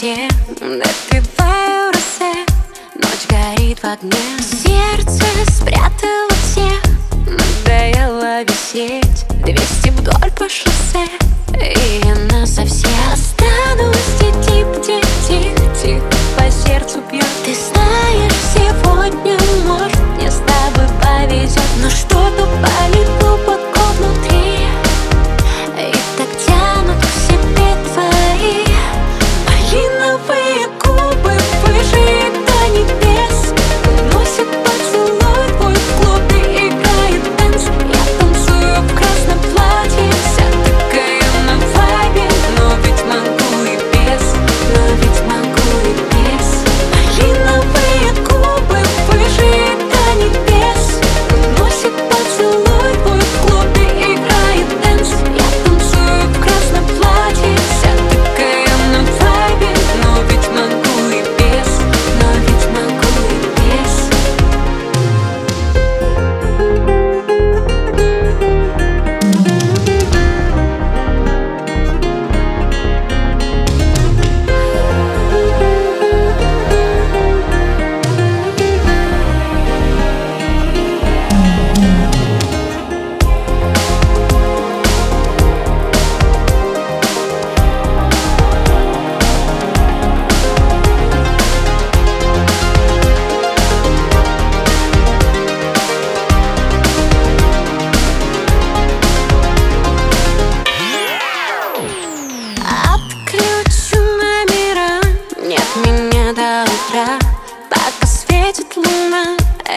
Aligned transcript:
темноте 0.00 0.30
Допиваю 0.60 1.92
росе 1.92 2.46
Ночь 2.94 3.26
горит 3.28 3.78
в 3.80 3.84
огне. 3.84 4.12
Сердце 4.40 5.24
спит. 5.50 5.67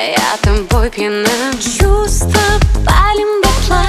я 0.01 0.37
тобой 0.41 0.89
пьяна. 0.89 1.29
Чувства 1.59 2.41
палим 2.85 3.41
дотла 3.41 3.85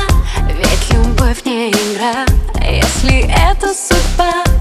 Ведь 0.49 0.91
любовь 0.93 1.45
не 1.45 1.71
игра. 1.71 2.27
Если 2.61 3.31
это 3.49 3.73
судьба 3.75 4.52